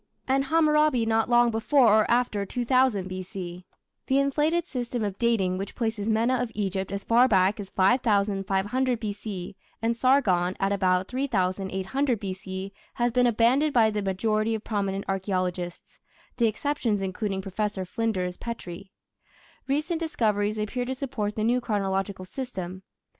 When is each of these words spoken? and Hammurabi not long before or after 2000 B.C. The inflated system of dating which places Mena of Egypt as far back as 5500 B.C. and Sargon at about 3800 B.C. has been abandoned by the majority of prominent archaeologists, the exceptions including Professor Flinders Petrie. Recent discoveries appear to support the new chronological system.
and 0.27 0.45
Hammurabi 0.45 1.05
not 1.05 1.29
long 1.29 1.51
before 1.51 1.87
or 1.95 2.09
after 2.09 2.43
2000 2.43 3.07
B.C. 3.07 3.65
The 4.07 4.17
inflated 4.17 4.65
system 4.65 5.03
of 5.03 5.19
dating 5.19 5.59
which 5.59 5.75
places 5.75 6.09
Mena 6.09 6.37
of 6.37 6.51
Egypt 6.55 6.91
as 6.91 7.03
far 7.03 7.27
back 7.27 7.59
as 7.59 7.69
5500 7.69 8.99
B.C. 8.99 9.55
and 9.79 9.95
Sargon 9.95 10.57
at 10.59 10.71
about 10.71 11.07
3800 11.07 12.19
B.C. 12.19 12.73
has 12.95 13.11
been 13.11 13.27
abandoned 13.27 13.73
by 13.73 13.91
the 13.91 14.01
majority 14.01 14.55
of 14.55 14.63
prominent 14.63 15.05
archaeologists, 15.07 15.99
the 16.37 16.47
exceptions 16.47 17.03
including 17.03 17.39
Professor 17.43 17.85
Flinders 17.85 18.37
Petrie. 18.37 18.91
Recent 19.67 19.99
discoveries 19.99 20.57
appear 20.57 20.83
to 20.85 20.95
support 20.95 21.35
the 21.35 21.43
new 21.43 21.61
chronological 21.61 22.25
system. 22.25 22.81